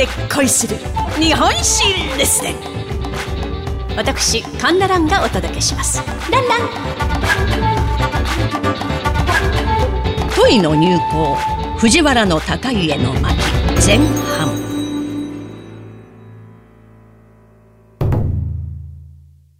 [0.00, 0.78] で恋する
[1.20, 1.84] 日本史
[2.16, 2.54] レッスン
[3.98, 6.02] 私カンナランがお届けします。
[6.30, 6.60] ランラン。
[10.34, 11.36] トイの入港
[11.76, 13.36] 藤原の高家の巻
[13.86, 14.48] 前半。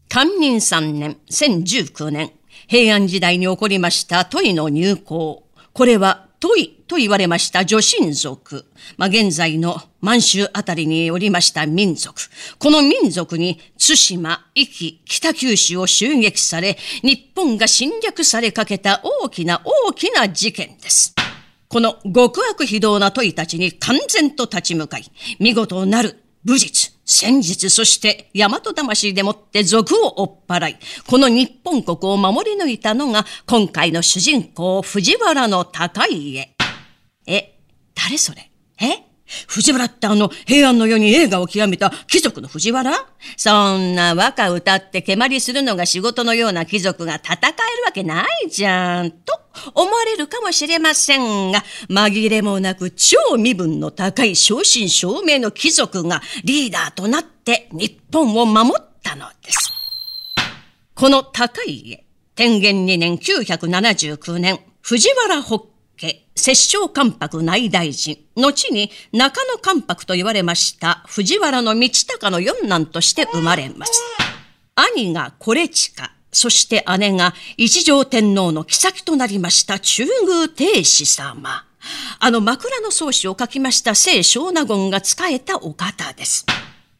[0.08, 2.32] 寛仁3年1019年
[2.66, 8.64] 平安時代に起こりましたトイの入港これはトイと言われました女神族。
[8.96, 12.18] まあ、現在の満州あたりにおりました民族。
[12.58, 21.14] この民族に対馬、壱岐、北九州を襲撃され、日本が侵略されかけた大きな大きな事件です。
[21.68, 25.04] この極悪非道な問いたちに完全と立ち向かい、
[25.38, 30.76] 見事なる武術、先日、そして大和魂でもって賊を追っ払い、
[31.08, 36.54] この日本国を守り抜いたのが今回の主人公藤原の高家。
[37.26, 37.58] え、
[37.96, 38.48] 誰それ？
[38.80, 39.09] え？
[39.46, 42.92] 藤原ってあの平安の世に映画を極めた貴族の藤原？
[43.36, 49.38] そんな和歌歌って蹴鞠するのが仕事のような貴族が戦えるわけないじゃん、と
[49.74, 59.70] 思われるかもしれませんが、紛れもなく超身分の高い正真正銘の貴族がリーダーとなって日本を守ったのです。
[60.94, 65.60] この高い家、天元2年979年、藤原北
[66.00, 73.92] 家、摂政関白内大臣、後に中野関白と言われました藤原道隆の四男として生まれます。
[74.74, 81.66] 兄がコレチカ、そして姉が一条天皇の妃となりました中宮帝子様。
[82.18, 86.46] あの枕草子を書きました聖小納言が仕えたお方です。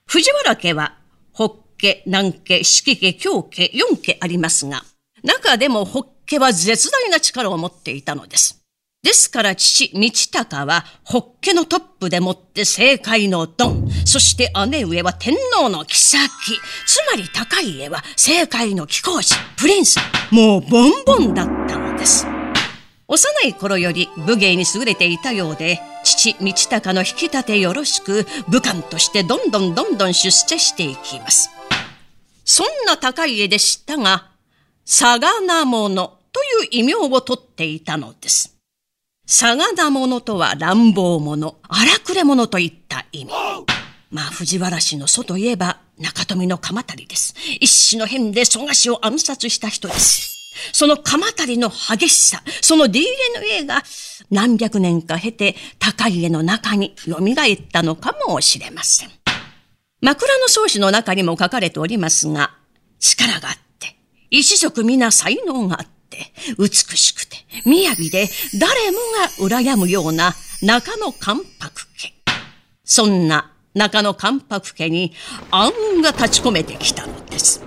[0.07, 0.97] 藤原家は、
[1.35, 4.85] 北家、南家、四季家、京家、四家ありますが、
[5.23, 8.60] 中でも北家は絶大な力を持っていたのです。
[9.03, 13.91] ですから父、道隆は、ホッケのトップでもって政界のドン。
[14.05, 16.29] そして姉上は天皇の妃。
[16.87, 19.99] つまり高家は政界の貴公子、プリンス。
[20.31, 22.27] もうボンボンだったのです。
[23.09, 31.51] 幼い頃より武芸に優れていたようで、父、道隆の引き立てよろしく、武官としてどんどんどんどん出世していきます。
[32.45, 34.31] そんな高家でしたが、
[34.87, 38.60] 佐賀なものという異名を取っていたのです。
[39.33, 43.31] さがな者とは乱暴者、荒くれ者といった意味。
[44.11, 47.37] まあ、藤原氏の祖といえば、中富の鎌足です。
[47.61, 50.73] 一種の変で蘇我氏を暗殺した人です。
[50.73, 53.85] その鎌足の激しさ、その DNA が
[54.33, 59.11] 何百年か経て高家の中に蘇ったのかもしれません。
[60.01, 62.57] 枕草子の中にも書かれておりますが、
[62.99, 63.97] 力があって、
[64.29, 68.29] 一族皆才能があってて、美しくて、雅で、
[68.59, 68.99] 誰も
[69.49, 72.13] が羨むような中野関白家。
[72.85, 75.13] そんな中野関白家に
[75.51, 77.65] 暗雲が立ち込めてきたのです。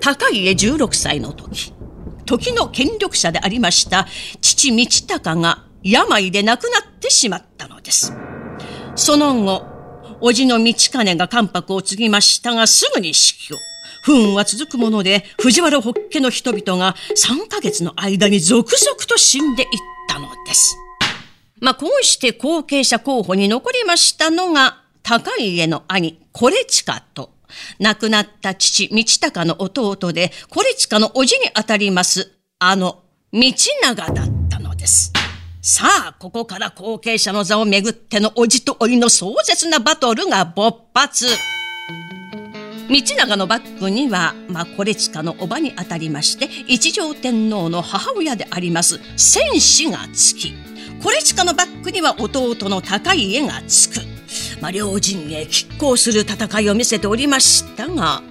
[0.00, 1.72] 高家16歳の時、
[2.24, 4.06] 時の権力者でありました
[4.40, 8.12] 父道隆が病で亡くなってしまったのです。
[8.96, 9.66] その後、
[10.20, 13.56] 叔父の道金が関白を継ぎましたがすぐに死去。
[14.02, 19.68] 不運は続くもので、藤原北家の人々が3ヶ月の間に続々と死んでいっ
[20.08, 20.76] たのです。
[21.60, 27.30] まあ、こうして後継者候補に残りましたのが、高家の兄、コレチカと、
[27.78, 33.40] 亡くなった父、道隆の弟で、コレチカの叔父にあたります、あの、道
[33.82, 35.12] 長だったのです。
[35.60, 41.26] さあ、ここから後継者の座をめぐっての叔父と甥の壮絶なバトルが勃発。
[42.88, 50.54] 道長のバックには、まあ、コレチカのおばにあたりまして、一条天皇の母親であります、戦士がつき、
[51.02, 54.00] コレチカのバックには弟の高家がつく。
[54.60, 58.22] まあ、両陣営拮抗する戦いを見せておりましたが、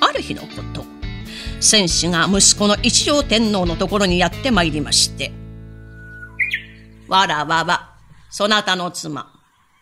[0.00, 0.84] ある日のこと、
[1.60, 5.30] 戦士が息子の一条天皇のところにやってまいりまして、
[7.06, 7.94] わらわは、
[8.30, 9.30] そなたの妻、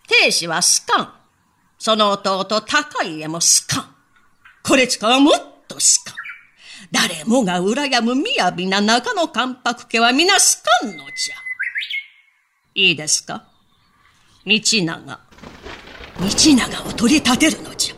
[0.08, 1.12] 亭主はスカン。
[1.78, 3.91] その弟、高家もスカン。
[4.64, 5.34] これかはもっ
[5.68, 6.14] とスカン。
[6.90, 11.36] 誰もが羨む雅な中野関白家は皆スカンのじゃ。
[12.74, 13.44] いいですか？
[14.46, 14.98] 道長。
[15.06, 15.18] 道
[16.56, 17.94] 長を取り立てるのじゃ。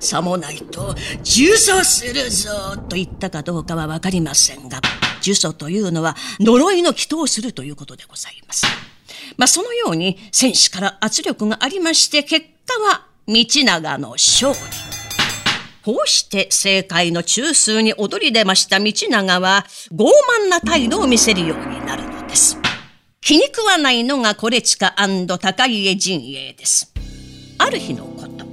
[0.00, 0.94] さもないと、
[1.24, 4.80] 呪詛するぞと言ったかどうかはわかりませんが、
[5.22, 8.66] 呪詛というのは呪いの祈祷するということでございます。
[9.36, 14.91] まあ、そのように戦士から圧力がありまして、結果は道長の勝利。
[15.84, 20.06] こうして政界の中枢に躍り出ました道長は傲
[20.44, 22.56] 慢な態度を見せるようになるのです。
[23.20, 24.94] 気に食わないのがコレチカ
[25.26, 26.92] 高家陣営です。
[27.58, 28.44] ある日のこと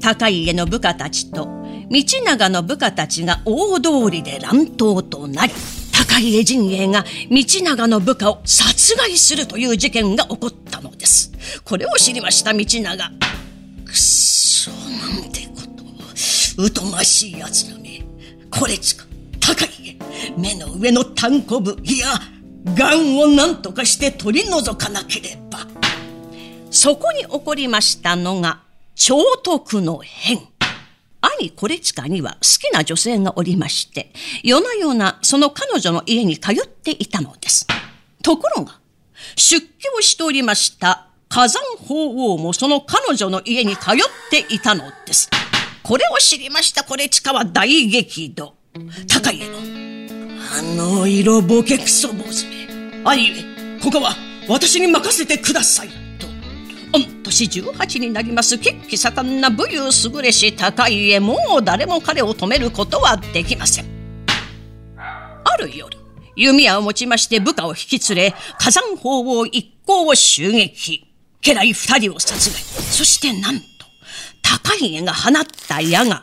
[0.00, 1.46] 高家の部下たちと
[1.88, 5.52] 道長の部下たちが大通りで乱闘となり
[5.92, 11.32] 高家陣営が道長の部下を殺害するという事件が起こったのです
[11.64, 13.10] これを知りました道長
[13.84, 14.25] くっそ
[16.56, 18.02] 疎ましい奴らめ。
[18.50, 19.04] これつか
[19.40, 19.98] 高家。
[20.36, 22.08] 目の上の単行部いや
[22.74, 25.60] 癌を何とかして取り除かなければ。
[26.70, 28.60] そこに起こりましたのが
[28.94, 30.40] 超徳の変。
[31.38, 34.12] 兄コレチカには好きな女性がおりまして、
[34.42, 37.66] 夜な夜なその彼女の家に通っていたのです。
[38.22, 38.78] ところが、
[39.36, 43.94] 出家をしておりました火山法王もその彼女の家に通っ
[44.30, 45.28] ていたのです。
[45.86, 46.82] これを知りました。
[46.82, 48.54] コレチカは大激怒。
[49.08, 49.58] 高家の、
[50.58, 52.66] あの色ボケクソ坊主め。
[53.04, 54.16] 兄上、ここは
[54.48, 55.88] 私に任せてください。
[56.18, 56.26] と。
[56.92, 58.58] 御年18になります。
[58.58, 63.86] 血気盛んな武勇優れし高家もう誰も彼を止めることはできません。
[64.96, 65.96] ある夜
[66.34, 71.06] 弓矢を持ちまして部下を引き連れ火山砲を一行を襲撃。
[71.40, 72.60] 家来二人を殺害。
[72.60, 73.75] そしてなんと
[74.78, 75.32] 高い家が放っ
[75.68, 76.22] た矢が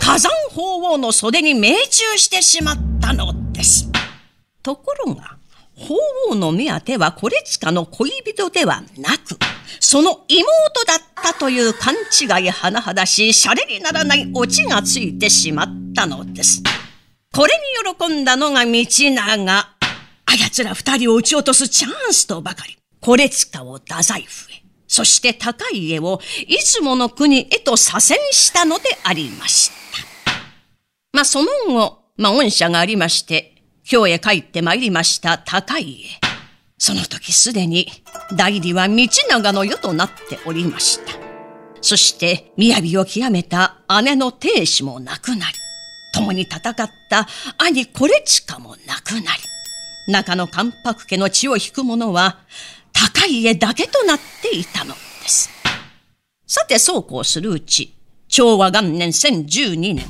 [0.00, 3.90] 火山砲王の袖に命中してしまったのです
[4.62, 5.36] ところが
[5.76, 5.96] 法
[6.30, 9.38] 王の目当てはこれつかの恋人ではなく
[9.78, 10.46] その妹
[10.86, 16.62] だったという勘違い甚だしい、シャレにならないオチがついてしまったのです。
[17.32, 19.58] これに喜んだのが道長。
[19.58, 24.59] あやつら二人を撃ち落とすチャンスとばかり、これつかを太宰府へ、
[24.90, 29.76] そして高い家をいつもの国へと左遷したのでありました。
[31.12, 33.54] まあ、その後、まあ、恩赦がありまして、
[33.84, 36.08] 京へ帰って参りました高い家。
[36.76, 37.86] その時すでに
[38.36, 41.12] 代理は道長の世となっておりました。
[41.80, 45.56] そして雅を極めた姉の亭主も亡くなり、
[46.12, 47.28] 共に戦った
[47.58, 52.40] 兄コレチカも亡くなり、中の関白家の血を引く者は
[52.92, 55.50] 高い家だけとなっていたのです。
[56.46, 57.94] さてそうこうするうち、
[58.28, 60.04] 昭和元年1012年、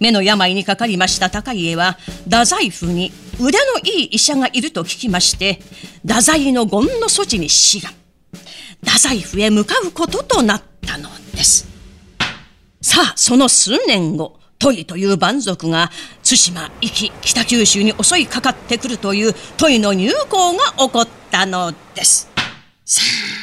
[0.00, 5.60] 目の病にかかりました高家は、太宰府に腕のいい医者がいると聞きまして、
[6.06, 7.92] 太宰の権の措置に志願。
[8.84, 11.68] 太宰府へ向かうこととなったのです。
[12.80, 15.90] さあ、その数年後、トイという蛮族が
[16.22, 22.28] 対馬、壱岐、北九州に襲いかかってくるというトイの入港が起こったのです。
[22.84, 23.36] さあ、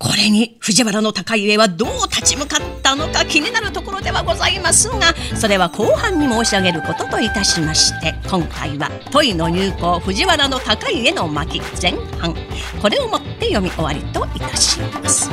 [0.00, 12.34] これに藤原の高家はどう立ち向かったのか気になるところではございますがそれは後半に申し上げることといたしまして今回は「問いの入港藤原の高家の巻」前半
[12.80, 15.28] これをもって読み終わりといたします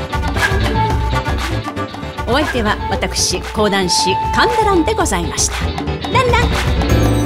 [2.27, 5.65] お相手は私講談師神田蘭でございました。
[6.11, 7.16] ランラン。